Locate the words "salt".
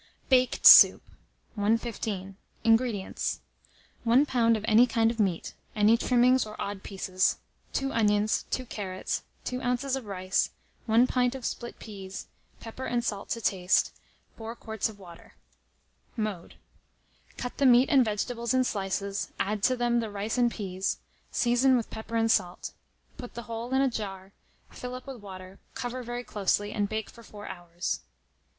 13.05-13.29, 22.31-22.73